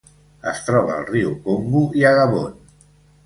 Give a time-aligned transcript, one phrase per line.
[0.51, 2.57] Es troba al riu Congo i a Gabon.